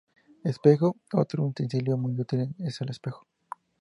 Espejo: 0.43 0.95
Otro 1.13 1.45
utensilio 1.45 1.95
muy 1.95 2.19
útil 2.19 2.55
es 2.57 2.81
el 2.81 2.89
espejo. 2.89 3.27